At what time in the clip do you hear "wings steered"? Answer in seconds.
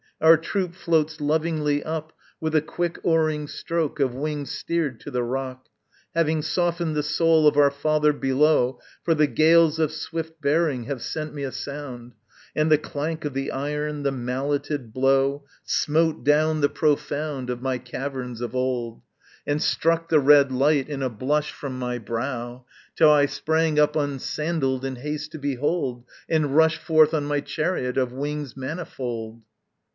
4.15-4.99